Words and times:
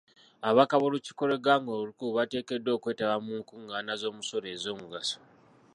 Ababaka 0.47 0.75
b'olukiiko 0.81 1.23
lw'eggwanga 1.29 1.71
olukulu 1.81 2.11
bateekeddwa 2.17 2.71
okwetaba 2.77 3.15
mu 3.25 3.33
nkungaana 3.39 3.93
z'omusolo 4.01 4.47
ez'omugaso. 4.55 5.17